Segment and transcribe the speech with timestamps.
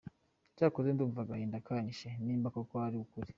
[0.57, 3.29] cyakoze ndumva agahinda kanyishe nimba koko ari ukuri!